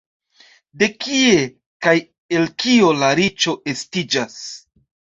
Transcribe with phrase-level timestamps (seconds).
[0.81, 1.43] De kie
[1.87, 1.95] kaj
[2.39, 4.45] el kio la riĉo estiĝas?